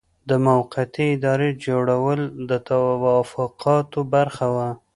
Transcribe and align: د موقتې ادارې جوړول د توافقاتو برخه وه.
د 0.29 0.31
موقتې 0.45 1.05
ادارې 1.17 1.49
جوړول 1.65 2.19
د 2.49 2.51
توافقاتو 2.69 3.99
برخه 4.13 4.45
وه. 4.55 4.69